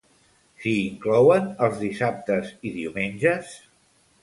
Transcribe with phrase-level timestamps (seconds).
[0.61, 3.57] S'hi inclouen els dissabtes i diumenges?